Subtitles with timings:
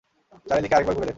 [0.47, 1.09] চারিদিকে আরেকবার ঘুরে দেখো।